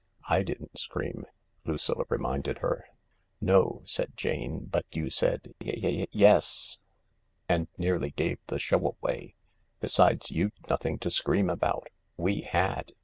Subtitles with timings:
[0.21, 1.27] "/ didn't scream,"
[1.63, 2.87] Lucilla reminded her."
[3.39, 6.45] No," said Jane," but you said, * Ye ye ye yes
[6.79, 6.79] s,'
[7.47, 9.35] and nearly gave the show away.
[9.79, 11.87] Besides, you'd nothing to scream about.
[12.17, 12.93] We had.